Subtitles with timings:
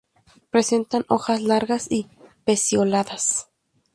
[0.49, 2.07] Presentan hojas largas y
[2.43, 3.49] pecioladas.